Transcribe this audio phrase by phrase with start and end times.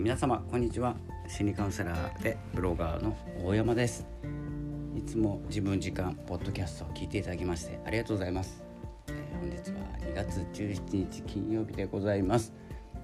[0.00, 0.96] 皆様こんにちは。
[1.28, 3.14] 心理カウンセラーでブロガーの
[3.44, 4.06] 大山です。
[4.96, 8.62] いつも自分時間ポッドキャストを聞いていただきましてありがとうございます、
[9.08, 12.54] えー、本日は2月17日金曜日でございます、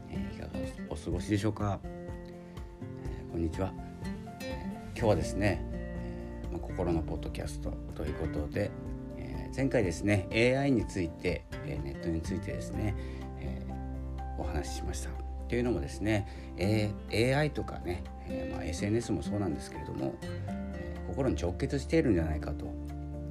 [0.08, 0.52] えー、いかが
[0.88, 3.74] お過ごしでしょうか、えー、こんにちは、
[4.40, 8.70] え今日はですね、えま心のポッドキャストということで、
[9.18, 12.94] え前回ですね AI について、えネットについてですね、
[13.38, 13.62] え
[14.38, 15.25] お話ししました。
[15.46, 16.26] っていうのもですね、
[16.58, 16.90] え、
[17.34, 20.14] AI とかね、え、まあ、SNS もそうなんですけれども、
[20.48, 22.66] え、心に直結しているんじゃないかと、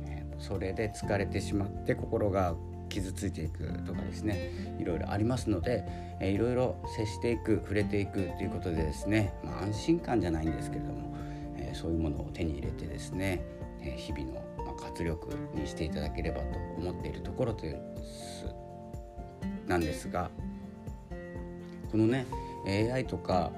[0.08, 2.56] えそれで疲れてしまって心が
[2.88, 5.84] 傷ついていくとかですねいろいろありますので、
[6.22, 11.18] えー、いろいろ接していく触れていくということでですね、まあ、安心感じゃないんですけれども、
[11.58, 13.42] えそういうものを手に入れてですね、
[13.82, 18.46] え日々の、ま活力にしていただければと思っているところです
[19.68, 20.30] なんですが
[21.96, 22.28] このね
[22.68, 23.54] AI とか、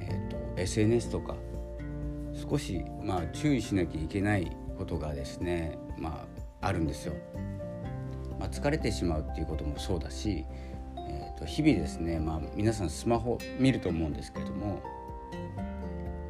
[0.00, 1.36] えーと、SNS とか
[2.50, 6.26] 少し、まあ、注意しなきゃいけないことがですね、ま
[6.60, 7.14] あ、あるんですよ。
[8.36, 10.44] まあ、疲れてしまうっていうこともそうだし、
[11.08, 14.82] えー、と日々ですね、まあ、皆さんスマホ見ると思うんですけれども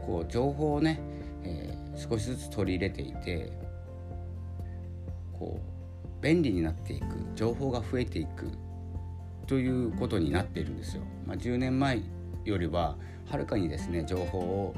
[0.05, 1.01] こう情報をね、
[1.45, 3.51] えー、少しずつ取り入れていて
[5.33, 8.51] こう便利になっていく情報が増えていく
[9.49, 11.03] ということになっているんですよ。
[11.27, 12.03] まあ、10年前
[12.45, 12.97] よりは
[13.27, 14.75] はるかにですね情報を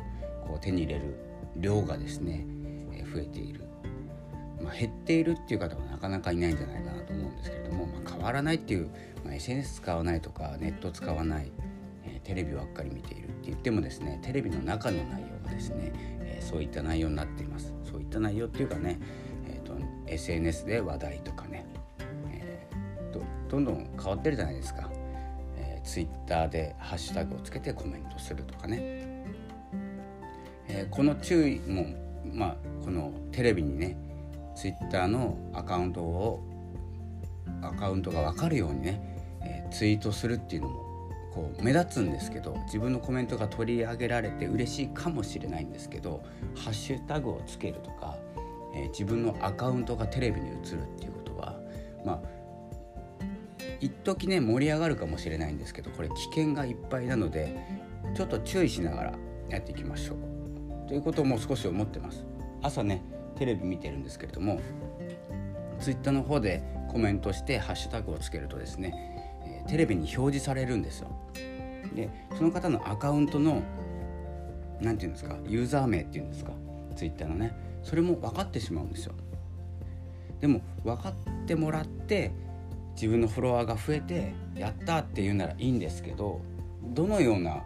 [0.46, 1.16] こう手に入れる
[1.56, 2.46] 量がですね、
[2.92, 3.64] え増えている、
[4.62, 8.88] まあ、減っているっていう方はなかなかいないんじゃないかなと思うんですけれども、まあ、変わらないっていう、
[9.24, 11.50] まあ、SNS 使わないとかネット使わない、
[12.04, 19.00] えー、テレビばっかり見ているって言ってもですねテレビの中の内容がですね、えー、そういった内容になっていますそういった内容っていうかね、
[19.48, 19.74] えーと
[20.06, 21.64] SNS で話題とかね
[23.50, 24.88] どんどん変わってるじゃないですか、
[25.56, 28.78] えー、ツイッターでハッシュタグをつけてコメントするとかね、
[30.68, 31.86] えー、この注意も
[32.32, 33.96] まあこのテレビにね
[34.54, 36.44] ツイッターのアカウントを
[37.62, 40.90] アカウントが分かるようにね、えー、ツイートするっていうのも
[41.34, 46.22] こう目立つんですけど自分のコメントが取り上げられて嬉しいかもしれないんですけど
[46.54, 48.16] ハッシュタグをつけるとか、
[48.74, 51.58] えー、自分のアカウントがテレビに映るっていうことは
[52.04, 52.39] まあ
[53.80, 57.56] 一時ね盛り上がるかもしれないんですけどこれ危険がいっぱいなので
[58.14, 59.14] ちょっと注意しながら
[59.48, 60.88] やっていきましょう。
[60.88, 62.24] ということをもう少し思ってます。
[62.62, 63.02] 朝ね
[63.36, 64.60] テレビ見てるんですけれども
[65.80, 68.92] ツイッターの方でコメントしてハッシュタグをつけるとですね、
[69.66, 71.08] えテレビに表示されるんですよ。
[71.94, 73.62] でその方のアカウントの
[74.80, 76.52] 何て言うんですかユーザー名っていうんですか
[76.96, 79.14] ツイッターのねそれも分かってしまうんですよ。
[80.40, 81.14] でも分かっ
[81.46, 82.32] てもらって
[82.94, 86.40] 自分のフォロワーが増えてやったって言うならいいんですけど
[86.82, 87.62] どのような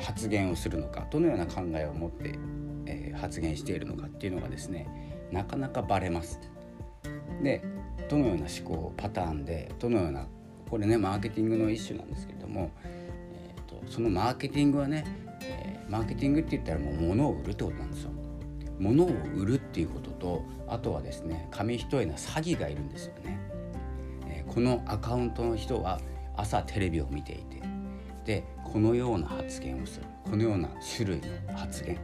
[0.00, 2.38] 発言をするのかどのような考えを持って、
[2.86, 6.40] えー、発言しているのかっていうのがですねなかなかバレます。
[7.42, 7.62] で
[8.08, 10.26] どのような思考パターンでどのような
[10.68, 12.70] これねマーケティングの一種なんですけれども、
[13.32, 15.04] えーと、そのマーケティングはね、
[15.42, 18.10] えー、マーケティングって言ったらもう物を売るってことなんですよ。
[18.78, 23.39] 物を売るっていうこととあとはですね紙一重な詐欺がいるんですよね。
[24.52, 26.00] このアカウントの人は
[26.36, 27.62] 朝テレビを見ていて
[28.24, 31.96] でこのような発言をするこのような種類の発言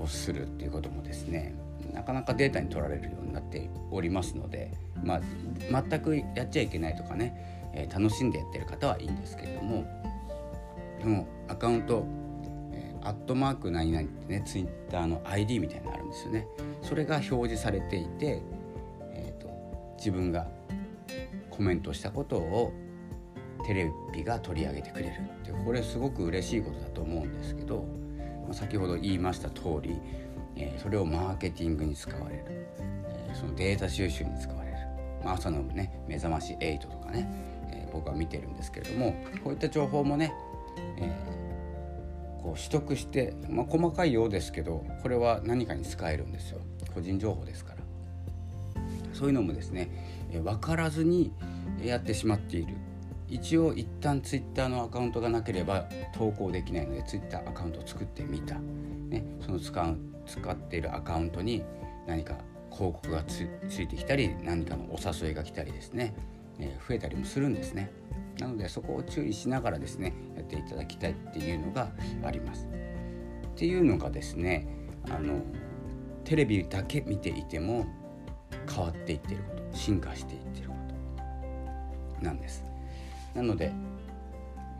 [0.00, 1.54] をするっていうこともですね
[1.92, 4.72] なかなかデータに取られるようになっておりますので、
[5.04, 5.20] まあ、
[5.88, 9.86] 全くやっちゃいけないとかね、えー、楽しんでやってる方はいいんですけれども
[11.00, 12.04] そのアカウント、
[12.72, 16.48] え、アットマーク何々ってねツイッターの ID みたいなのあるんですよね。
[16.82, 18.42] それが表示されていて、
[19.12, 19.46] えーと
[19.96, 20.46] 自分が
[21.56, 22.72] コメントしたことを
[23.66, 27.84] テレビが取り上げてくれるってこれすごく嬉しいことだと思うんですけど、
[28.52, 29.98] 先ほど言いました通り、
[30.54, 34.76] え、それをマーケティングに使われる、え、そのデータ収集に使われる、
[35.24, 37.26] まあ、朝のね目覚まし8とかね、
[37.72, 40.32] え、僕は見てるんですけれどもこういった情報もね、
[40.98, 41.12] え
[42.42, 46.60] こう取得して、まあ、細かいようですけどこれは何かに使えるんですよ。
[46.94, 47.82] 個人情報ですから。
[49.12, 49.88] そういうのもですね
[50.30, 51.32] え分からずに
[51.82, 52.74] やってしまっている。
[53.28, 58.54] 一応一旦ツイッターのアカウントがなければ投稿できないのでツイッターアカウントを作ってみた、
[59.08, 61.64] ね、その使う使っているアカウントに
[62.06, 62.36] 何か
[62.70, 66.14] 広告がついてきたり何かのお誘いが来たりですね、
[66.60, 67.90] えー、増えたりもするんですね。
[68.38, 71.90] なのでそこを注意しながらですねやっていただきたいっていうのが
[72.24, 72.66] あります。
[72.66, 74.68] っていうのがですね
[75.08, 75.40] あの
[76.24, 77.86] テレビだけ見ていても
[78.70, 80.75] 変わっていってること進化していってること。
[82.20, 82.64] なんです。
[83.34, 83.72] なので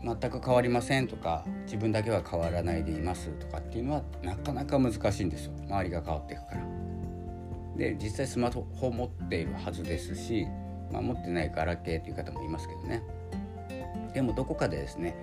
[0.03, 5.53] 全く変わりませんとか自分だけは変わらないでいますとかっていうのはなかなか難しいんですよ。
[5.67, 6.61] 周りが変わっていくから。
[7.77, 10.47] で実際スマホを持っているはずですし、
[10.91, 13.03] まあ、持ってないガラケーという方もいますけどね。
[14.13, 15.15] でもどこかでですね、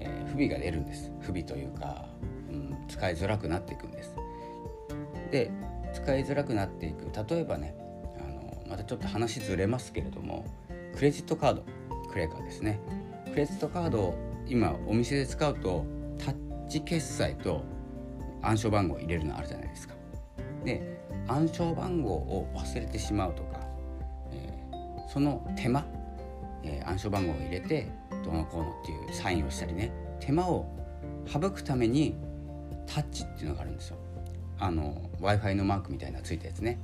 [0.00, 1.10] えー、不備が出るんです。
[1.20, 2.06] 不備というか、
[2.50, 4.14] うん、使いづらくなっていくんです。
[5.30, 5.50] で
[5.92, 7.10] 使いづらくなっていく。
[7.28, 7.74] 例えばね
[8.18, 10.46] あのまたちょっと話ずれますけれども
[10.94, 11.64] クレジットカード
[12.10, 12.78] クレカですね。
[13.30, 14.14] クレジットカードを
[14.46, 15.84] 今お店で使うと
[16.18, 17.64] タッチ決済と
[18.42, 19.94] 暗証番号を入れるのあるじゃないですか。
[20.64, 23.60] で暗証番号を忘れてしまうとか、
[24.30, 25.84] えー、その手間、
[26.62, 27.88] えー、暗証番号を入れて
[28.24, 29.90] どうのこうのっていうサインをしたりね。
[30.20, 30.66] 手間を
[31.26, 32.14] 省くために
[32.86, 33.96] タッチっていうのがあるんですよ。
[34.60, 36.78] あの w i f i のマークみたいなついたやつね。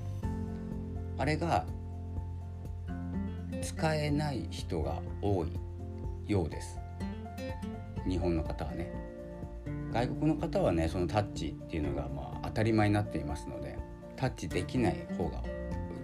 [1.17, 1.65] あれが
[3.71, 5.49] 使えない人が多い
[6.27, 6.79] ようです。
[8.09, 8.93] 日本の方はね。
[9.93, 13.77] 外国の方はねそのタッチっていうのがまあ当たり前になっていますので
[14.17, 15.43] タッチできない方が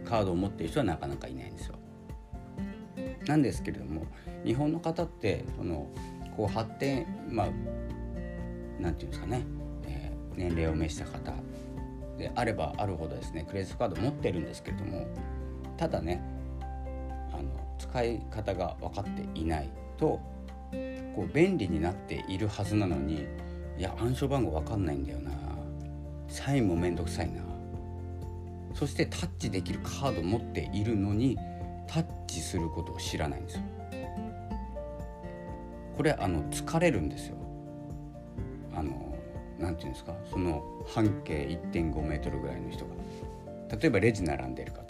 [0.05, 1.75] カードを持ってる人はなかなかいないんですよ。
[3.27, 4.07] なんですけれども
[4.45, 5.89] 日本の方ってその
[6.37, 7.49] こう発展まあ
[8.81, 9.45] なんていうんですかね、
[9.87, 11.33] えー、年齢を召した方
[12.17, 15.07] であればあるほどですねクレジットカード持ってるんですけれども
[15.77, 16.36] ただね
[17.97, 20.21] 使い方が分かっていないと
[21.15, 23.27] こう便利になっているはずなのに
[23.79, 25.31] いや暗証番号分かんないんだよな。
[26.29, 27.41] サインもめんどくさいな。
[28.75, 31.39] そしてタッチできるカードを持っているのに
[31.87, 33.63] タッチすることを知らないんですよ。
[35.97, 37.37] これあの疲れるんですよ。
[38.75, 39.17] あの
[39.59, 40.15] なんていうんですか？
[40.31, 42.91] その半径1.5メートルぐらいの人が。
[43.71, 44.86] 例えばレジ並んでる方、ね、あの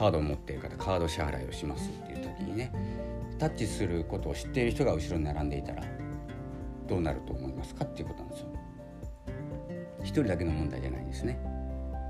[0.00, 2.72] カードを持っている方カード支払いをしますっていう時にね
[3.38, 5.84] タッチすることを知っている人が後ろに並んでいたら
[6.88, 8.46] どうなると思いますかっていうことなんですよ。
[10.00, 11.38] 1人だけの問題じゃないんですね。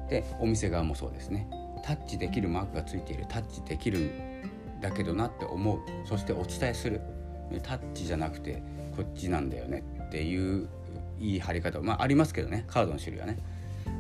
[0.08, 1.50] でお店側もそうですね。
[1.82, 5.80] タッチできるマークがついているタッチできるんだけどなって思う。
[6.04, 7.00] そしてお伝えする。
[7.64, 8.62] タッチじゃなくて
[8.96, 9.82] こっちなんだよね。
[10.06, 10.68] っていう
[11.18, 12.62] いい貼り方まあありますけどね。
[12.68, 13.38] カードの種類はね、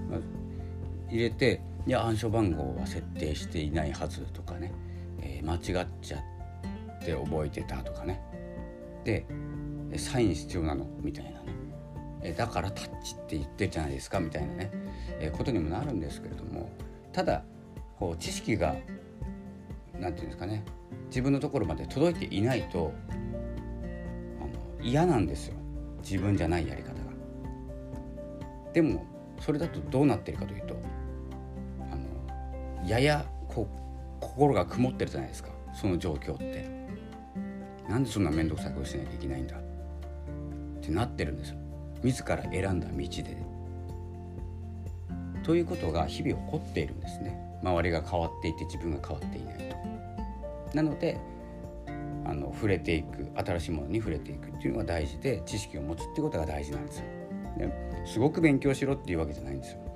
[0.08, 0.20] まあ、
[1.10, 4.72] 入れていや暗証番号は設定していないはずとかね、
[5.22, 8.20] えー、間違っちゃって覚えてたとかね。
[9.04, 9.26] で
[9.96, 10.86] サイン必要なの？
[11.00, 11.36] みたいなね。
[12.22, 14.20] えだからタッチって言ってるじゃないですか？
[14.20, 14.70] みたいなね、
[15.18, 16.70] えことにもなるんですけれども
[17.12, 17.42] ただ
[17.98, 18.76] こう知識が
[19.98, 20.64] 何て言うんですかね。
[21.08, 22.92] 自分のところまで届いていないと
[24.40, 25.54] あの嫌なんですよ。
[26.02, 27.00] 自分じゃないやり方が。
[28.72, 29.04] でも
[29.40, 30.76] それだとどうなってるかというと
[32.86, 33.66] ややこ
[34.20, 36.80] 心が曇ってるじゃないですかその状況って。
[37.90, 39.60] なんでそんな面倒くさいことしなきゃいけないんだっ
[40.80, 41.56] てなってるんですよ。
[42.04, 43.36] 自ら選んだ道で
[45.42, 50.76] ということが日々起こっているんですね周りが変わっていて自分が変わっていないと。
[50.76, 51.18] なので
[52.24, 57.04] あの触れていく新しいものに触れていくっていうのが大事で知識を持つってことが大事なんですよ。
[57.58, 57.72] で
[58.06, 59.89] すごく勉強しろっていうわけじゃないんですよ。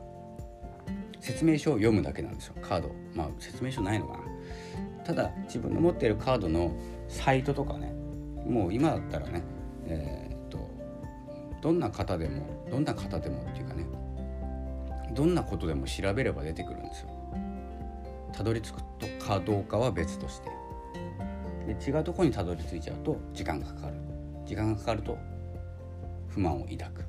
[1.25, 2.55] 説明書を読むだけなんですよ。
[2.61, 2.91] カード。
[3.15, 5.05] まあ説明書ないのかな。
[5.05, 6.76] ただ自分の持っているカードの
[7.09, 7.95] サイトとかね。
[8.47, 9.43] もう今だったらね、
[9.87, 10.31] え
[11.64, 13.87] どんな方でもどんな方でもっていうかね。
[15.14, 17.09] どんなことでも調べれば出てくるんですよ。
[18.35, 20.50] たどり着くとかどうかは別として。
[21.66, 23.95] で違うとこにたどり着いちゃうと時間がかかる。
[24.45, 25.16] 時間がかかると
[26.28, 27.00] 不満を抱く。
[27.00, 27.04] っ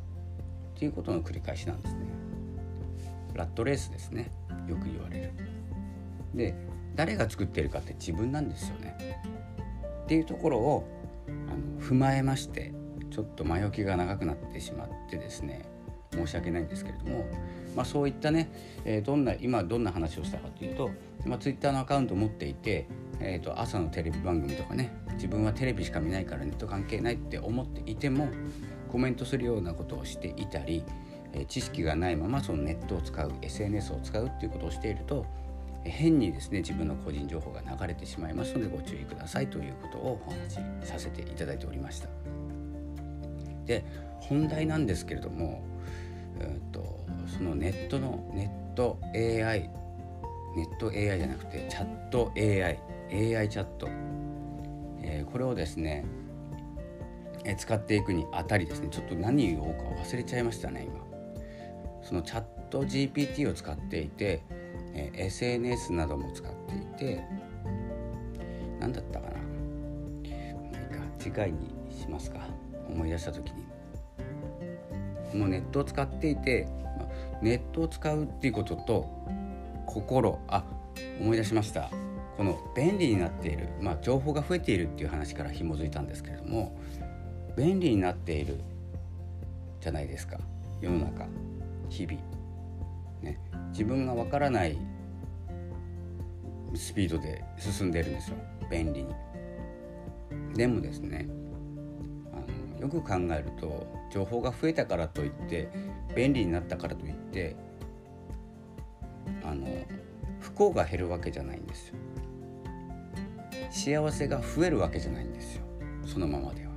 [0.77, 2.25] ていうことの繰り返しなんですね。
[3.36, 4.32] ラットレースですね
[4.68, 5.32] よく言われる。
[6.34, 6.56] で
[6.96, 9.22] 誰が作ってるかって自分なんですよね。
[10.04, 10.88] っていうところを
[11.27, 12.74] あの踏まえまして
[13.12, 15.68] ちょっと前置きが長くなってしまってですね
[16.12, 17.25] 申し訳ないんですけれども、
[17.75, 18.51] まあ、そういったね、
[18.86, 20.92] えー、どんな今どんな話をしたかというと、
[21.25, 22.88] まあ、Twitter のアカウントを持っていて、
[23.20, 28.27] えー、と朝のテレビ番組とかね自分はテレビしか見ないからネット関係ないって思っていても
[28.92, 30.84] コメントするようなことをしていたり、
[31.48, 35.25] 知識がないままそのネットを使う SNS を使うっていうことをしていると
[35.84, 42.10] 変にですね自分の個人情報が流れてしまいますのでご注意くださいということをお話しさせていただいておりました。
[43.65, 43.84] で
[44.20, 45.63] 本題なんですけれども、
[46.39, 47.00] えーと、
[47.38, 49.70] そのネットのネット AI
[50.56, 52.80] ネット AI じゃなくてチャット AI
[53.38, 53.88] AI チャット、
[55.01, 56.06] えー、これをですね、
[57.44, 61.04] え、使っていくにあたりですねちょっと何言おうか忘れちゃいましたね今
[62.05, 64.43] そのチャット GPT を使っていて、
[64.93, 67.24] え、SNS なども使っていて
[68.79, 69.35] 何だったかな。
[71.17, 71.57] 次回に
[71.89, 72.39] しますか。
[72.88, 73.65] 思い出した時に。
[75.31, 76.67] このネットを使っていて
[77.41, 79.09] ネットを使うっていうことと
[79.88, 80.63] 心あ
[81.19, 81.89] 思い出しました。
[82.38, 86.77] この便利になっている、まあ、情報が増えているっていう話から紐づいたんですけれども
[87.55, 88.59] 便利になっている
[89.79, 90.38] じゃないですか。
[90.81, 91.25] 世の中。
[91.89, 92.20] 日々、
[93.22, 93.39] ね、
[93.70, 94.77] 自分がわからない
[96.75, 98.38] スピードで進んでるんですよ
[98.70, 99.13] 便利に。
[100.56, 101.27] でもですね
[102.34, 105.70] あのよく考えると情報が増えたからといって
[106.15, 107.56] 便利になったからといって
[109.44, 109.68] あの
[110.39, 111.96] 不幸が減るわけじゃないんですよ。
[113.72, 115.63] 幸せが増えるわけじゃないんですよ
[116.06, 116.72] そのままでは。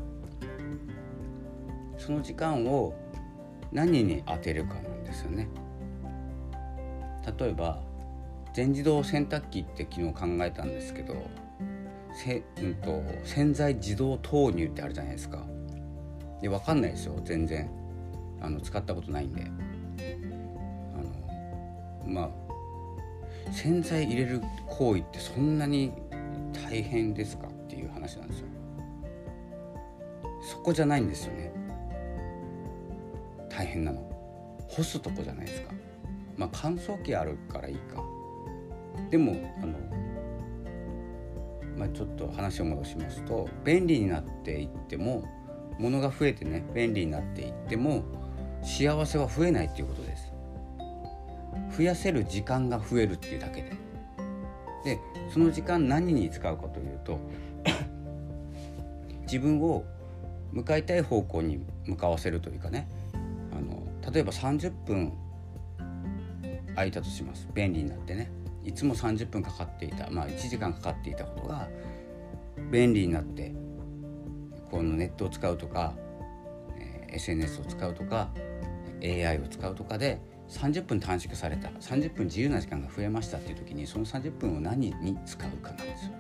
[1.97, 2.95] その時間を
[3.73, 5.49] 何に当てるかなんですよね。
[7.39, 7.83] 例えば
[8.55, 11.15] 全自動洗濯機って昨日考えたんですけど
[12.15, 15.45] せ、うんと、洗剤自動投入ってあるじゃないですか。
[16.41, 17.71] で分かんないですよ全然。
[18.41, 19.45] あの使ったことないんで。
[20.95, 21.03] あ
[22.07, 25.93] のまあ洗剤入れる行為ってそんなに
[26.53, 28.47] 大変ですかっていう話なんですよ。
[30.51, 31.53] そこじゃないんですよね。
[33.49, 34.08] 大変なの。
[34.79, 35.73] 干すとこじゃないですか。
[36.37, 38.05] まあ乾燥機あるからいいか。
[39.11, 39.77] でもあの、
[41.77, 45.25] まあ、ちょっと話を戻しますと便利になっていっても
[45.79, 48.05] 物が増えてね便利になっていっても
[48.63, 50.33] 幸せは増えないっていうことです。
[51.77, 53.73] 増やせる時間が増えるっていうだけで。
[54.85, 55.01] で
[55.35, 57.19] その時間何に使うかというと
[59.27, 59.85] 自分を
[60.53, 62.89] 向かいたい方向に向かわせるというかね。
[64.13, 65.13] 例えば30分
[66.75, 68.31] 空いたとします便利になってね
[68.65, 71.69] いつも30分かかっていたまあ1時間かかっていたことが
[72.71, 73.55] 便利になって
[74.71, 75.95] このネットを使うとか、
[76.79, 78.29] え、SNS を使うとか
[79.03, 86.13] AI を使うとかで30分短縮された30分自由な時間が増えましたっていう時にその30分を何に使うかなんですよ。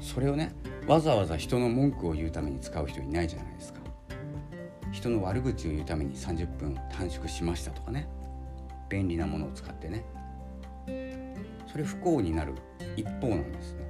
[0.00, 0.52] それをね
[0.86, 3.80] わざわざ人の文句を言うために使う人いないじゃないですか。
[4.98, 8.08] 人の悪口を言うために30分短縮しましたとかね
[8.88, 10.04] 便利なものを使ってね
[11.70, 12.54] それ不幸になる
[12.96, 13.88] 一方なんですね。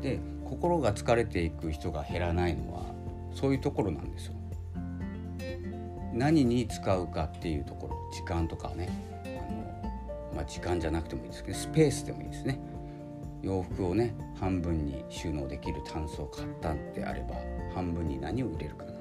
[0.00, 2.94] で心が疲れていく人が減らないのは
[3.34, 4.34] そういうところなんですよ。
[6.14, 8.88] 何に使うかっていうところ時間とかね
[9.24, 9.28] あ
[10.32, 12.58] の、まあ、時間じゃなくてもいいですけどスペースでもいいですね。
[13.42, 17.34] 洋服をね半分に収納できるタンスを買ったんであれば
[17.74, 18.95] 半分に何を入れるかな。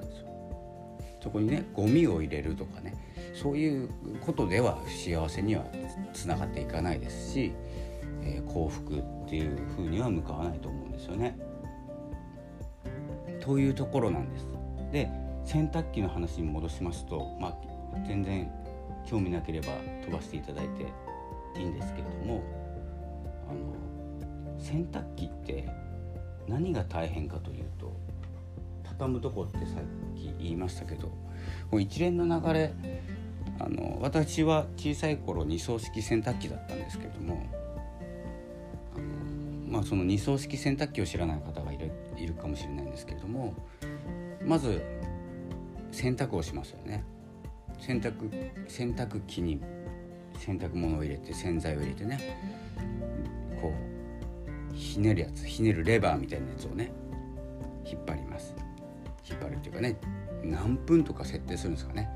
[1.26, 2.94] そこにねゴミを入れるとかね
[3.34, 3.90] そういう
[4.22, 5.66] ことでは幸せには
[6.14, 7.52] つながっていかないですし、
[8.22, 11.36] えー、幸福っていうふうには向かわないと思うんですよね。
[13.42, 14.46] というところなんです。
[14.92, 15.10] で
[15.44, 17.56] 洗濯機の話に戻しますと、まあ、
[18.08, 18.52] 全然
[19.08, 19.68] 興味なければ
[20.04, 20.86] 飛ばしていただいて
[21.60, 22.44] いいんですけれども
[23.50, 25.68] あの洗濯機って
[26.48, 28.05] 何が大変かというと
[28.98, 31.12] 畳むとこってさっき言いましたけど
[31.80, 32.74] 一連の流れ
[33.60, 37.46] あの私は小さい頃二層式洗濯機だったんですけれども
[38.96, 39.06] あの、
[39.72, 43.54] まあ、その二層式洗濯機を知らない方がいるいるかもしれないんですけれども
[44.44, 44.82] まず
[45.92, 47.04] 洗濯をしますよね。
[47.80, 48.14] 洗濯
[48.68, 49.62] 洗濯機に
[50.40, 52.38] 洗濯物を入れて洗剤を入れてね
[53.62, 53.74] こ
[54.72, 56.92] うひねるやつひねるレバーみたいなやつをね
[57.86, 58.65] 引っ張ります。
[59.66, 59.98] っていうかね
[60.44, 62.10] 何分とか設定するんですかね。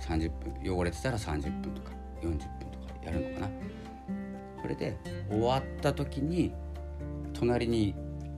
[0.00, 0.30] 30
[0.62, 1.90] 分汚れてたら30分とか
[2.22, 2.46] 40分とか
[3.04, 3.50] やるのかな。
[4.62, 4.96] それで
[5.28, 6.54] 終わった時に
[7.32, 7.94] 隣に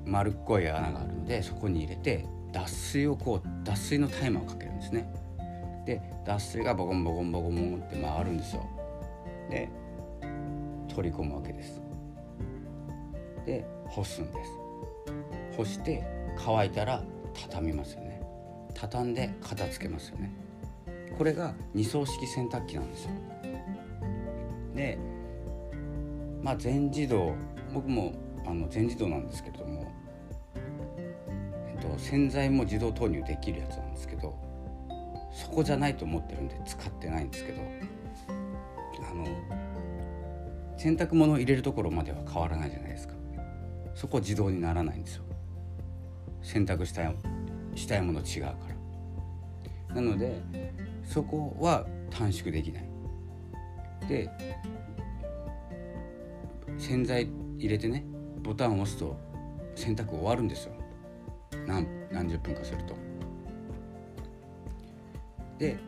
[0.06, 5.12] 丸っこい穴があるのでそこに入れて脱水をこう脱水のタイマーをかけるんですね。
[5.84, 8.66] で脱水がボコンボコンボコンって回るんですよ。
[9.50, 9.68] で
[10.88, 11.82] 取り込むわけです。
[13.44, 14.50] で干すんです。
[15.56, 16.02] 干して
[16.38, 17.02] 乾いたら
[17.34, 17.98] 畳みます
[18.74, 20.32] 畳んで片付けますよね。
[21.16, 23.10] これが二層式洗濯機なんですよ。
[24.74, 24.98] で
[26.42, 27.34] まあ全自動
[27.72, 28.12] 僕も
[28.46, 29.92] あの全自動なんですけれども、
[30.56, 34.34] えっと、洗剤も自動投入できるやつなんですけど
[35.32, 37.62] そこじゃないと思ってるんで使ってないんですけど
[39.08, 39.26] あの
[40.76, 43.14] 洗濯物を入れるところまでは変わらないじゃないですか。
[43.94, 45.24] そこ自動にならないんですよ。
[46.42, 47.02] 洗濯した
[47.74, 48.50] したいもの違うか
[49.88, 49.94] ら。
[49.96, 50.42] なので
[51.04, 52.88] そこは短縮できない。
[54.08, 54.28] で
[56.78, 58.04] 洗剤入れてね
[58.42, 59.16] ボタンを押すと
[59.74, 60.72] 洗濯終わるんですよ。
[61.66, 62.96] 何何十分かすると。
[65.58, 65.78] で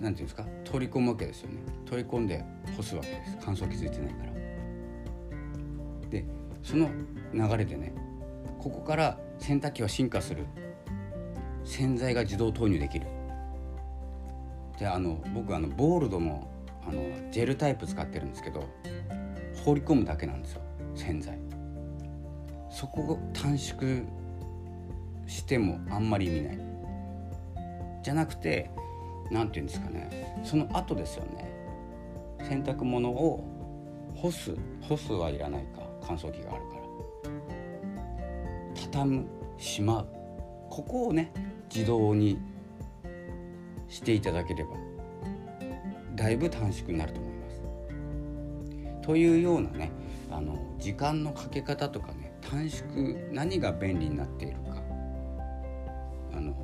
[0.00, 0.44] 何ていうんですか？
[0.64, 1.60] 取り込むわけですよね。
[1.86, 2.44] 取り込んで
[2.76, 3.38] 干すわけです。
[3.42, 4.32] 乾燥機ついてないから。
[6.10, 6.24] で
[6.62, 6.90] その
[7.32, 7.94] 流れでね
[8.58, 10.44] ここから洗濯機は進化する。
[11.66, 13.06] 洗剤が自動投入できる。
[14.78, 16.48] であの僕あのボールドの
[16.86, 18.68] あのジェルタイプ使ってるんですけど
[19.64, 20.62] 放り込むだけなんですよ。
[20.94, 21.38] 洗剤。
[22.70, 24.02] そこを短縮
[25.26, 26.58] してもあんまり意味ない。
[28.02, 28.70] じゃなくて
[29.30, 30.42] 何て言うんですかね。
[30.44, 31.50] その後ですよね。
[32.48, 33.44] 洗濯物を
[34.14, 35.82] 干す干すはいらないか。
[36.06, 36.82] 乾燥機があるから。
[38.82, 39.26] 畳む
[39.58, 40.06] しまう。
[40.70, 41.32] ここをね
[41.72, 42.38] 自動に
[43.88, 44.70] していただければ
[46.14, 47.62] だいぶ短縮になると思います。
[49.02, 49.90] というようなね
[50.30, 54.82] あの時間のかけ方とかね短縮何が便利になっているか。
[56.34, 56.54] あの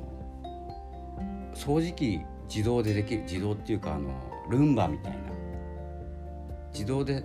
[1.55, 4.09] 掃除機自動でできる自動っていうかあの
[4.49, 5.19] ルンバみたいな。
[6.73, 7.23] 自動で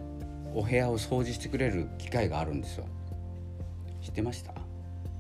[0.55, 2.87] お部屋を掃除してくれる機械があるんですよ。
[4.03, 4.53] 知ってました？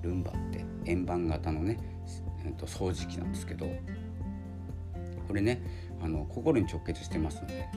[0.03, 0.65] ルンバって。
[0.85, 1.79] 円盤型のね、
[2.45, 3.67] えっと、掃除機なんですけど
[5.27, 5.63] これね
[6.03, 7.69] あの心に直結してますので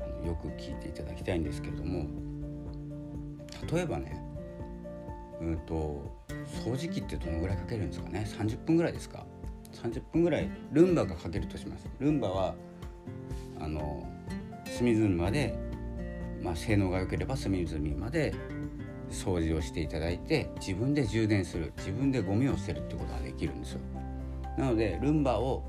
[0.00, 2.06] あのよく聞いていただきたいんですけれども
[3.72, 4.22] 例えばね
[5.40, 6.16] うんと
[6.64, 9.26] 掃除機ってどのぐらいかけるんですかね？30分ぐらいですか
[9.72, 11.86] ？30分ぐらいルンバがかけるとします。
[11.98, 12.54] ルンバは
[13.60, 14.08] あの
[14.66, 15.54] 隅々まで、
[16.42, 18.34] まあ、性能が良ければ隅々まで
[19.10, 23.80] 掃除をしていただいて自分で充電する自分でゴミを捨てるってことができるんですよ。
[24.56, 25.62] なのでルンバを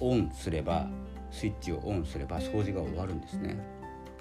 [0.00, 0.88] オンすれば
[1.30, 3.56] スイッチをオンすれば掃除が終わるんですね。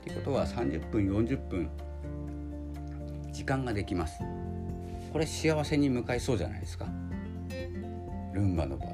[0.01, 1.69] ってことは30分40分
[3.31, 4.21] 時間ができます。
[5.13, 6.87] これ幸せに向かいそうじゃないですか。
[8.33, 8.89] ルンバの場合。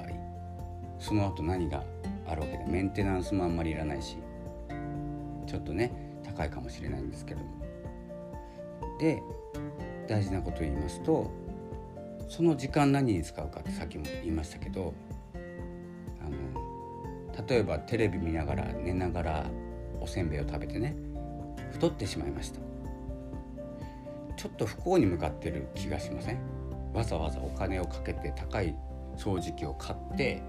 [0.99, 1.83] その後何が
[2.27, 4.17] あるわけでメンテナンスもあんまりいらないし
[5.45, 5.91] ちょっとね
[6.23, 7.47] 高いかもしれないんですけども。
[8.99, 9.21] で
[10.07, 11.29] 大事なことを言いますと
[12.29, 14.93] その時間何に使うかってさっきも言いましたけど
[15.35, 19.45] あの例えばテレビ見ながら寝ながら
[20.01, 20.95] おせんべいを食べてね
[21.71, 22.59] 太ってしまいました。
[24.35, 26.39] ちょっと不幸に向かってる気がしません？
[26.93, 28.75] わざわざお金をかけて高い
[29.15, 30.41] 掃除機を買って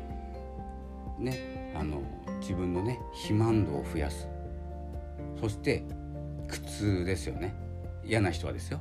[1.19, 2.03] ねあの
[2.41, 4.27] 自分のね肥満度を増やす。
[5.41, 5.85] そして
[6.49, 7.55] 苦痛ですよね。
[8.05, 8.81] 嫌な人はですよ。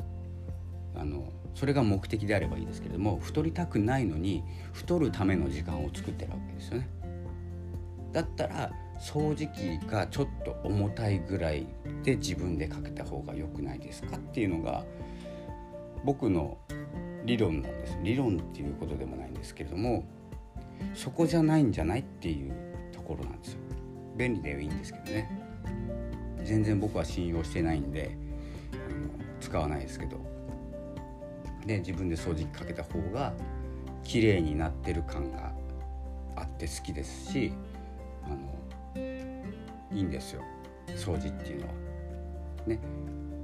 [0.95, 6.89] あのそれが目的であればいいですけれども太りたくないのに太るための時間を作ってるわけですよね。
[8.11, 11.67] だったら掃除機がちょっと重たいぐらい
[12.03, 14.83] で自分でかけた方が良くないですかっていうのが
[16.05, 16.57] 僕の
[17.25, 17.97] 理論なんです。
[18.03, 20.05] 理論っていうことでもないんですけれども
[20.93, 22.53] そこじゃないんじゃないっていう
[22.91, 23.59] ところなんですよ。
[24.15, 25.29] 便利でいいんですけどね。
[26.43, 28.17] 全然僕は信用してないんで
[28.73, 28.79] あの
[29.39, 30.32] 使わないですけど。
[31.65, 33.33] で自分で掃除機かけた方が
[34.03, 35.53] 綺麗になってる感が
[36.35, 37.53] あって好きですし
[38.25, 38.53] あの
[39.91, 40.41] いいんですよ
[40.87, 41.73] 掃除っていうのは。
[42.67, 42.79] ね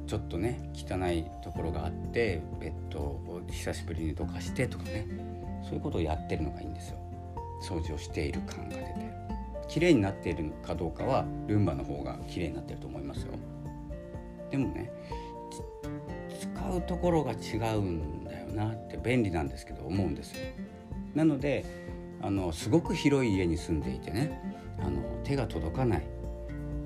[0.08, 5.05] ちょっとね汚いところがあってベッドを久しぶりにどかしてとかね
[5.63, 6.97] そういうことをやってるのがいいんですよ。
[7.62, 9.10] 掃除をしている感が出て
[9.67, 13.34] 綺麗になっているかどうかはルンバの方が綺麗になってると思いますよ
[14.49, 14.91] でもね
[16.77, 20.39] うところが違うんだよなって便利なんですけど思うんですよ。
[21.15, 21.65] なので
[22.21, 24.41] あのすごく広い家に住んでいてね
[24.79, 26.03] あの手が届かない、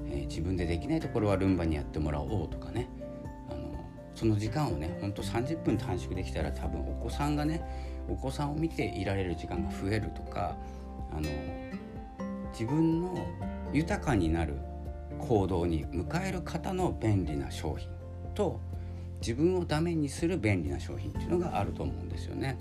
[0.07, 2.87] えー、自分でできないところはルンバにやってもらおうとかね。
[3.49, 3.73] あの
[4.15, 7.63] その時間をねほんと30分短縮できたら多分お子さんがね
[8.07, 10.55] お子さんを見ていられる時間が増えるとか
[11.11, 11.29] あの
[12.51, 13.15] 自分の
[13.73, 14.55] 豊かになる
[15.19, 17.89] 行動に迎える方の便利な商品
[18.35, 18.59] と
[19.25, 22.57] 自分をダメにする便利な商品っていうのがあると思うんですよね。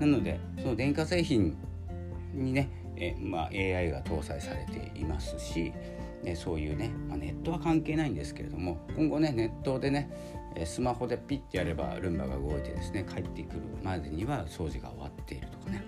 [0.00, 1.56] なのでその電化製品
[2.32, 5.72] にねえ、まあ、AI が搭載されていますし、
[6.22, 10.10] ね、そういうね、まあ、ネットは関係ないんですけれども今後ねネットでね
[10.64, 15.84] スマホでピッてやればルンバが動いてですね帰ってくるまでには掃除が終わっているとかね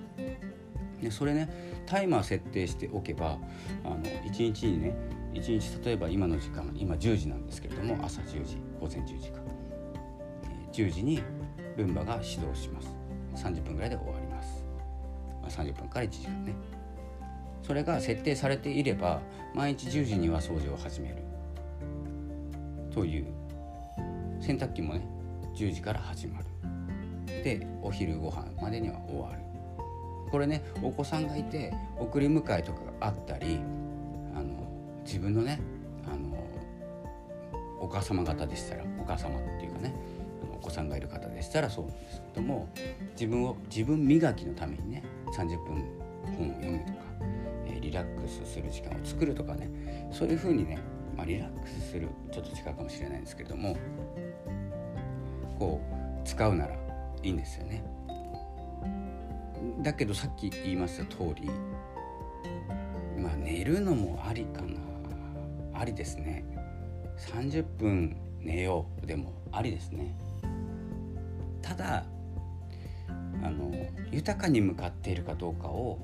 [1.02, 3.38] でそれねタイマー設定しておけば
[3.84, 4.94] あの1日にね
[5.32, 9.40] 1日例えば今の時間今10時なんですけれども朝10時午前10時か、
[10.44, 11.22] え、10時に
[11.76, 12.94] ルンバが始動します。
[13.36, 14.64] 30分ぐらいで終わります、
[15.40, 16.54] まあ、30分から1時間ね。
[17.62, 19.20] それが設定されていれば
[19.54, 21.16] 毎日10時には掃除を始める。
[22.90, 23.26] という
[24.40, 25.06] 洗濯機もね
[25.54, 26.46] 10時から始まる。
[27.44, 29.48] でお昼ご飯までには終わる。
[30.30, 33.60] これねお子さんがいて送り迎えとかがあったり
[34.34, 34.66] あの
[35.04, 35.60] 自分のね
[37.80, 39.94] お母様方でしたらお母様っていうかね
[40.52, 42.68] お子さんがいる方でしたらそうなんですけども
[43.12, 45.02] 自分を自分磨きのためにね
[45.36, 45.84] 30分
[46.36, 46.98] 本を読むとか、
[47.66, 50.78] え、リラックスする時間を作るとかねそういうふうにね、
[51.16, 53.76] まあ、リラックスするちょっと違うかもしれないんですけども
[55.58, 56.74] こう使うなら
[57.22, 57.82] いいんですよね。
[59.80, 61.50] だけどさっき言いました通り
[63.20, 64.78] まあ寝るのもありかな
[65.80, 66.44] ありですね
[67.18, 70.16] 30分寝ようでもありですね。
[71.62, 72.04] ただ
[73.42, 73.72] あの
[74.10, 75.98] 豊かに向かっているかどうかを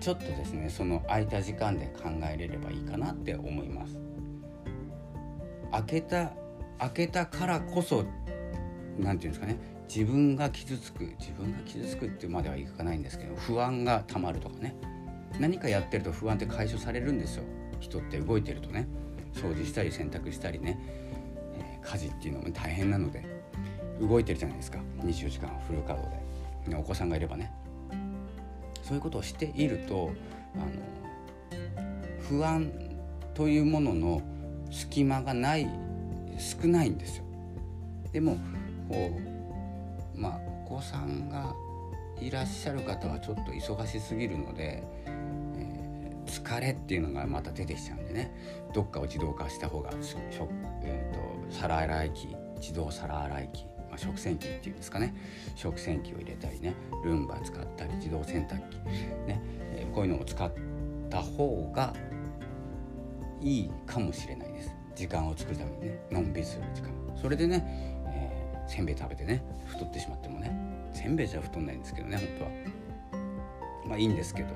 [0.00, 3.96] ちょっとですねその空いた時間で考えれればいいかなって思います。
[5.72, 6.32] 開けた
[6.78, 8.14] 開けたからこそ何て
[8.98, 9.56] 言うんですかね
[9.88, 14.74] 自分が傷つく自分が傷つくってまではいかないんですけど不安がたまるとかね
[15.38, 17.44] 何かやってると不安って解消されるんですよ。
[17.80, 18.86] 人って動いてるとね。
[19.34, 20.78] 掃除したり洗濯したりね、
[21.54, 23.24] えー、家事っていうのも大変なので
[24.00, 24.78] 動いてるじゃないですか。
[25.02, 26.16] 24時間フル稼働
[26.66, 26.70] で。
[26.70, 27.52] ねお子さんがいればね。
[28.82, 30.10] そういうことをしていると
[30.56, 30.66] あの
[32.28, 32.70] 不安
[33.34, 34.22] というものの
[34.70, 35.68] 隙間がない
[36.38, 37.24] 少ないんですよ。
[38.12, 38.36] でも
[38.88, 39.10] こ
[40.16, 41.54] うまあお子さんが
[42.20, 44.82] いらっしゃる方はちょっと忙しすぎるので、
[46.30, 48.32] 疲れっていうのがまた出てきちゃうんでね。
[48.72, 55.14] どっかを自動化した方が、えーと、皿洗い機自動皿洗い機、まあ、食洗機っていうんですかね。
[55.56, 56.74] 食洗機を入れたりね。
[57.04, 58.78] ルンバ使ったり自動洗濯機、
[59.26, 59.40] ね。
[59.72, 60.52] えー、こういうのを使っ
[61.10, 61.92] た方が
[63.40, 64.74] いいかもしれないです。
[64.94, 65.98] 時間を作るためにね。
[66.10, 66.90] のんびりする時間。
[67.20, 67.64] それでね、
[68.06, 70.54] えー、せんべい食べてね太ってしまってもね。
[70.92, 72.50] せんべいじゃ太んないんですけどね本当は。
[73.86, 74.54] まあいいんですけど、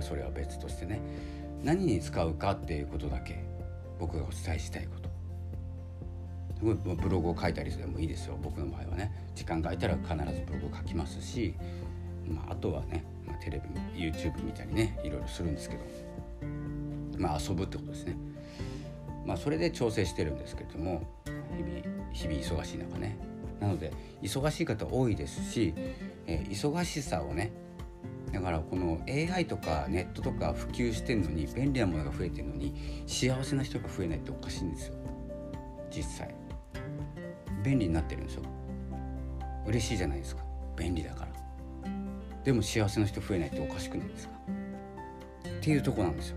[0.00, 0.98] まあ、それは別としてね
[1.62, 3.44] 何に使うかっていうことだけ
[3.98, 5.10] 僕がお伝えしたいこと。
[6.62, 8.38] ブログを書いたりすればいいですよ。
[8.42, 11.54] 僕の場合はね時間が空いたら必ずブログを書きますし、
[12.26, 13.62] まあ、あとはね、まあ、テレ
[13.94, 15.82] ビ YouTube 見たりねいろいろするんですけど
[17.18, 18.16] まあ遊ぶってことですね。
[19.26, 21.02] まあそれで調整してるんですけれども
[22.14, 23.18] 日々日々忙しい中ね。
[23.60, 25.74] なので忙しい方多いですし、
[26.26, 27.52] えー、忙しさをね
[28.32, 34.94] だからこの AI とかネットとか普及してんのに便利なものが増えてるのに幸せな人が増えないっておかしいんですよ。
[35.90, 36.34] 実際。
[37.64, 38.42] 便利になってるんですよ。
[39.66, 40.42] 嬉しいじゃないですか。
[40.76, 41.30] 便利だから。
[42.44, 44.34] でも幸せな人増えないっておかしくないですか。
[45.46, 46.36] っていうとこなんですよ。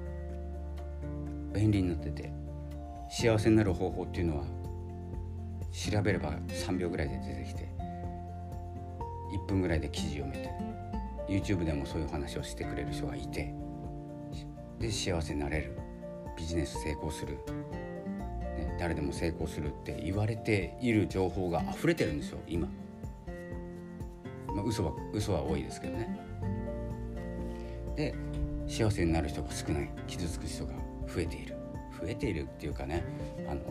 [1.54, 2.44] 便利になってて。
[3.16, 4.44] 幸せになる方法っていうのは
[5.72, 7.70] 調べれば3秒ぐらいで出てきて
[9.36, 10.73] 1分ぐらいで記事読めて。
[11.28, 13.54] YouTube でもそういう話をしてくれる人がいて
[14.80, 15.78] で幸せになれる。
[16.36, 17.38] ビジネス成功する、
[18.58, 22.68] ね、誰でも成功するって言われている情報が溢れてるんですよ今、
[24.48, 26.20] まあ、嘘は嘘は多いですけどね。
[27.96, 28.16] で
[28.68, 29.90] 幸せになる人が少ない。
[30.08, 30.74] 傷つく人が
[31.08, 31.56] 増えている。
[32.02, 33.04] 増えているっていうかね
[33.48, 33.62] あの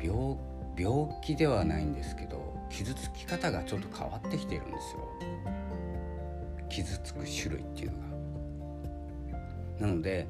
[0.00, 0.36] 病
[0.76, 5.08] 病気ではないんですけど傷つき方がちょっと変わってきているんですよ。
[6.68, 8.08] 傷つく種類っていうのが。
[9.80, 10.28] なので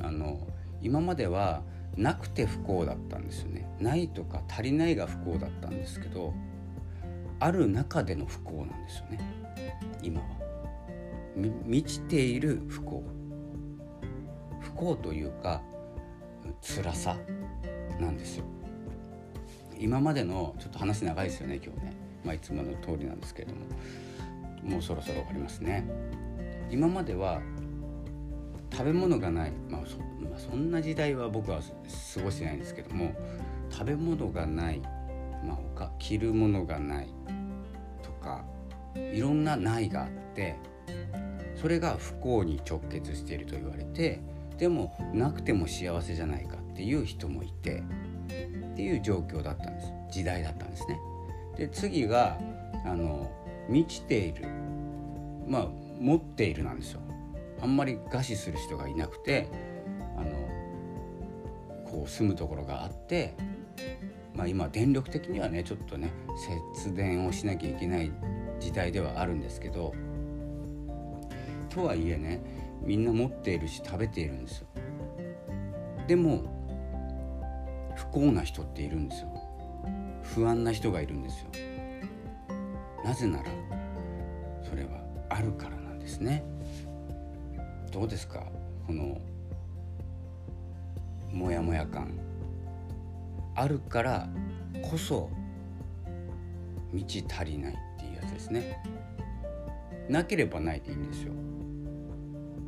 [0.00, 0.46] あの
[0.82, 1.62] 今までは
[1.96, 3.68] なくて不幸だったんですよね。
[3.80, 6.32] ないとか足りないが不幸だったんですけど
[7.38, 9.20] ある中での不幸なんですよね。
[10.02, 10.26] 今は。
[11.64, 13.02] 満ちている不幸。
[14.60, 15.62] 不幸というか
[16.60, 17.16] 辛さ
[17.98, 18.44] なんですよ。
[19.80, 21.92] 今までのちょっと話長いですよね今日ね、
[22.24, 23.60] まあ、いつもの通りなんですけれども。
[24.62, 25.84] もうそろそろ終わりますね。
[26.70, 27.40] 今までは
[28.70, 31.60] 食べ物がない、まあそまあ、そんな時代は僕は
[32.14, 33.12] 過ごしてないんですけども。
[33.70, 34.80] 食べ物がない、
[35.44, 37.08] まあ、他着るものがない。
[38.02, 38.44] とか
[38.96, 40.56] いろんなないがあって。
[41.54, 44.20] それが不幸に直結していると言われて。
[44.58, 47.82] でもなくても幸せじゃないかっていう人もいて。
[48.72, 50.98] っていう状況だったんです時代だったんですね。
[51.56, 52.38] で次が
[52.84, 53.30] あの
[53.68, 54.46] 満ちている
[55.46, 55.68] まあ
[56.00, 57.00] 持っているなんですよ。
[57.60, 59.48] あんまり餓死する人がいなくて
[60.16, 60.30] あの
[61.84, 63.34] こう住むところがあって、
[64.34, 66.10] まあ、今電力的にはねちょっとね
[66.72, 68.10] 節電をしなきゃいけない
[68.58, 69.92] 時代ではあるんですけど
[71.68, 72.42] とはいえね
[72.82, 74.66] みんな持っているし食べているんですよ。
[76.06, 76.59] でも
[78.12, 79.28] 幸な人っているんですよ。
[80.22, 81.50] 不安な人がいるんですよ。
[83.04, 83.50] なぜなら
[84.62, 84.90] それは
[85.28, 86.44] あるからなんですね。
[87.90, 88.44] どうですか？
[88.86, 89.18] この
[91.32, 92.18] モヤモヤ感。
[93.56, 94.28] あるから
[94.82, 95.30] こそ
[96.92, 98.82] 道足りないっていうやつですね。
[100.08, 101.32] なければないでいいんですよ。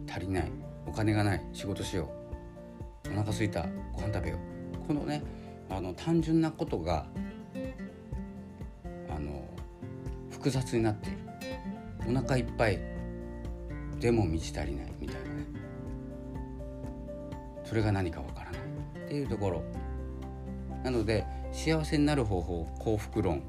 [0.08, 0.52] 足りない。
[0.86, 1.44] お金がない。
[1.52, 2.10] 仕事しよ
[3.06, 3.12] う。
[3.12, 3.66] お腹すいた。
[3.92, 4.51] ご飯食べよう。
[4.86, 5.22] このね
[5.70, 7.06] あの単純なことが
[9.14, 9.44] あの
[10.30, 11.18] 複雑になっている。
[12.08, 12.80] お腹いっぱい
[14.00, 15.46] でも満ち足りないみたいなね。
[17.64, 18.60] それが何かわからない。
[19.06, 19.62] っていうところ。
[20.82, 23.42] なので幸せになる方法幸福論。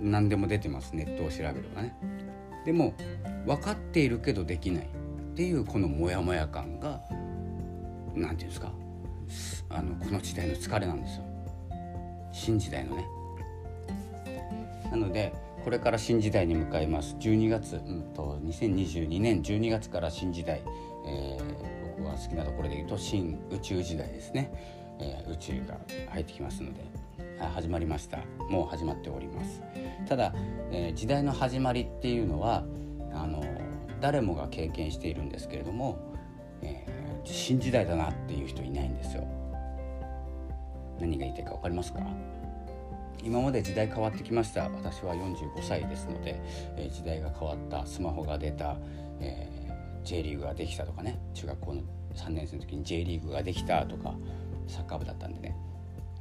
[0.00, 0.94] 何でも出てます。
[0.94, 1.96] ネットを調べればね。
[2.64, 2.94] でも
[3.46, 4.84] 分かっているけどできない。
[4.84, 4.88] っ
[5.34, 7.00] ていうこのモヤモヤ感が
[8.14, 8.72] 何て言うんですか。
[9.68, 11.24] あのこの時代の疲れなんですよ。
[12.32, 13.06] 新時代のね。
[14.90, 15.32] なので
[15.64, 17.16] これから新時代に向かいます。
[17.20, 20.62] 12月、うんと、2022年12月から新時代、
[21.06, 24.50] えー、僕が好きなところで言うと新宇宙時代ですね、
[25.00, 25.78] えー、宇宙が
[26.10, 27.08] 入ってきますので。
[27.46, 28.18] 始まりました。
[28.50, 29.62] もう始まっております。
[30.08, 30.34] ただ、
[30.70, 32.64] えー、時代の始まりっていうのは
[33.12, 33.44] あの
[34.00, 35.98] 誰もが経験しているんですけれども、
[36.62, 36.97] えー、
[37.32, 39.24] 新時代だなっていう人いないんですよ。
[41.00, 42.00] 何が言いたいか分かりますか？
[43.22, 44.68] 今まで時代変わってきました。
[44.68, 46.40] 私は45歳ですので、
[46.76, 47.84] え、時代が変わった。
[47.86, 48.76] スマホが出た、
[49.20, 51.18] えー、J リーグができたとかね。
[51.34, 51.82] 中学校の
[52.14, 54.14] 3年生の時に J リーグができたとか
[54.66, 55.56] サッカー部だったんでね、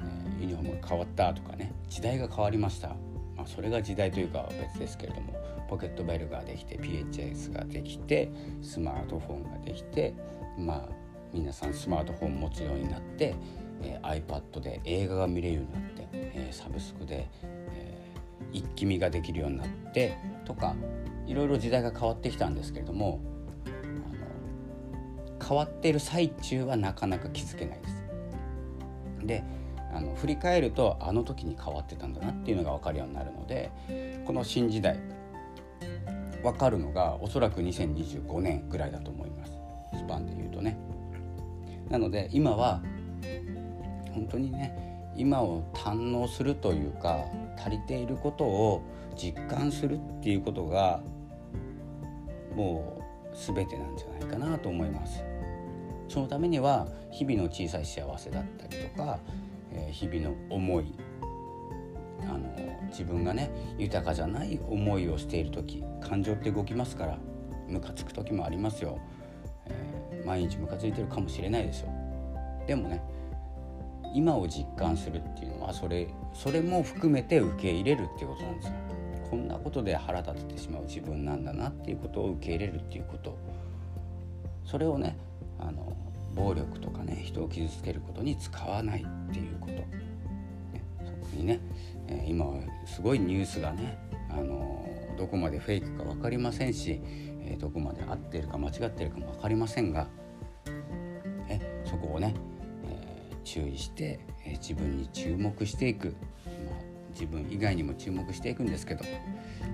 [0.02, 1.72] えー、ユニフォームが変わったとかね。
[1.89, 2.89] 時代が変わりました、
[3.36, 5.34] まあ、それが時代というかは別ですけれども
[5.70, 8.30] ポケットベルができて PHS ができて
[8.62, 10.13] スマートフォンができて
[10.58, 10.89] まあ
[11.34, 13.36] 皆さんスマートフォン持つようになって、
[13.82, 20.76] えー、iPad で映画が見れるようになって、えー、サブスクで、えー、一気見ができるようになってとか
[21.26, 23.20] いろいろ時代が変わってきたんですけれども
[23.65, 23.70] あ
[25.36, 27.98] の変わっている最中はなかなか気づけないです。
[29.24, 29.43] で
[29.93, 33.72] あの振り返るとあの時に変わってたんだなっていうのが分かるようになるので
[34.26, 35.00] この新時代
[36.43, 39.57] 分かるのがおそらく2025年ぐらいだと思います
[39.93, 40.78] スパンで言うとね。
[41.89, 42.82] なので今は
[44.13, 47.26] 本当にね今を堪能するというか
[47.58, 48.82] 足りていることを
[49.15, 51.02] 実感するっていうことが
[52.56, 55.23] もう全てなんじゃないかなと思います。
[56.08, 59.19] そのためには日々の小さい幸せだったりとか、
[59.73, 60.93] え、日々の思い
[62.21, 62.50] あの
[62.89, 67.17] 自分がね豊かじゃない思いをしている時感情って動きますから
[67.67, 69.00] ムカつく時もありますよ、
[69.70, 71.90] えー、毎日ムカついてるかもしれないですよ。
[72.66, 73.02] でもね
[74.14, 78.74] 今を実感するっていうのはそれそれも含めて受け入れるっていうことなんですよ。
[79.30, 83.38] こんなことで腹立ててしまう自分なんだなっていうことを受け入れるっていうこと。
[84.66, 85.18] それをね
[85.60, 85.96] あの
[86.36, 89.86] 暴力とかね人を傷つけることに使わないっていうこと、ね、
[91.04, 91.60] そこにね、
[92.08, 93.98] え、今はすごいニュースがね
[94.30, 94.86] あの
[95.18, 97.02] どこまでフェイクか分かりませんし、
[97.48, 100.08] えー、どこまで合っているか間違っているかも分かりませんが
[101.50, 102.36] えそこをね、
[102.86, 106.82] えー、注意して、え自分に注目していく、まあ、
[107.12, 109.06] 自分以外にも注目していくんですけど、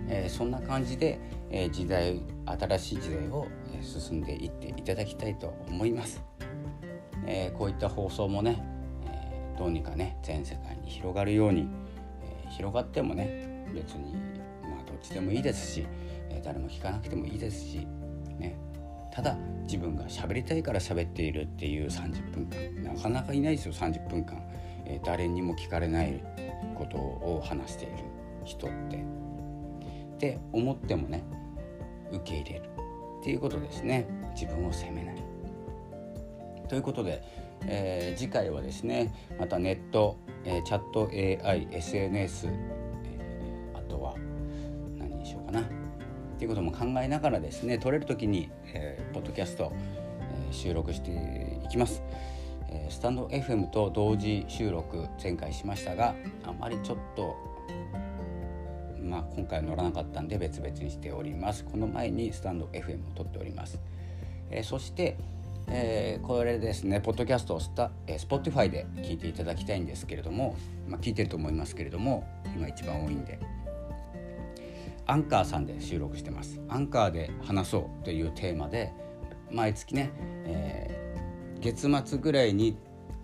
[0.07, 3.47] えそんな感じで、え時代新しい時代を
[3.81, 6.21] 進んでいっていただきたいと思います。
[7.25, 8.63] えこういった放送もね、
[9.07, 11.67] えどうにかね全世界に広がるように、
[12.45, 14.13] え広がってもね別に
[14.61, 15.85] まあどっちでもいいですし、
[16.33, 17.87] え誰も聞かなくてもいいですし、
[18.39, 18.57] ね、
[19.11, 24.41] ただ自分が喋りたいから喋っているっていう30分間なかなかいないですよ30分間、
[24.85, 26.23] え誰にも聞かれない
[26.75, 27.93] ことを話している
[28.45, 29.23] 人って。
[30.13, 31.23] って思ってもね
[32.11, 32.69] 受け入れる
[33.19, 35.15] っていうことですね自分を責めない。
[36.69, 37.21] ということで、
[37.67, 42.49] えー、次回はですねまたネット、えー、チャット AISNS、
[46.43, 49.71] っていうことも考えながらですね撮れる時に、えー、ポッドキャスト、
[50.19, 52.03] えー、収録していきます。
[52.67, 57.37] えー、スタンド FM と同時収録前回しましたがあまりちょっと
[59.01, 61.65] まあ、今回乗らなかったんで別々にしております。
[61.65, 63.79] この前にスタンド FM を撮っております、
[64.49, 65.17] えー、そして、
[65.67, 70.57] えー、これですねポッドキャストをスタ、えー、Spotify で聞いていただきたいんですけれども、
[70.89, 73.39] まあ、聞いてると思いますけれども今一番多いんで。
[75.05, 76.61] アンカーさんで収録してます。
[76.69, 78.91] アンカーで話そうというテーマで
[79.51, 80.11] 毎月ね、
[80.45, 82.77] えー、月末ぐらいに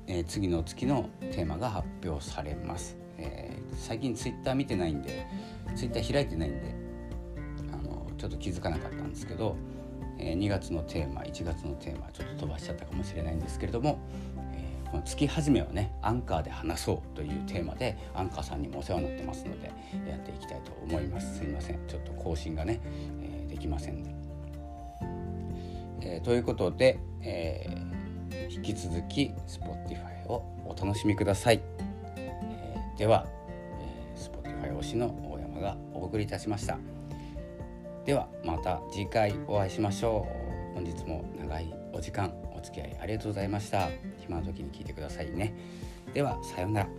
[0.10, 5.28] えー、次の月のテーマが発表されます、えー、最近ツイッター見てないんで
[5.76, 6.76] ツイッター開いてないんで
[7.72, 9.56] あのちょっと気づかなかったんですけど、
[10.18, 14.00] え、2月のテーマ1月のテーマちょっと飛ばしちゃったかもしれないんですけれども、
[14.92, 19.72] この月始めはねアンカーで話そうというテーマでアンカーさんにもお世話になってますので
[20.10, 21.38] やっていきたいと思います。
[21.38, 21.80] すいません。
[21.88, 22.80] ちょっと更新がね、
[23.22, 24.04] えー、できません。
[24.04, 24.16] で、
[26.02, 31.62] えー、ということで、えー、引き続き Spotify をお楽しみください、
[32.16, 33.28] えー、では、
[33.80, 36.78] えー、Spotify 推しの大山がお送りいたしました。
[38.06, 40.26] ではまた次回お会いしましょ
[40.74, 40.74] う。
[40.74, 42.49] 本日も長いお時間。
[42.60, 43.90] お付き合いありがとうございました。
[44.20, 45.56] 暇な時に聞いてくださいね。
[46.14, 46.90] ではさようなら。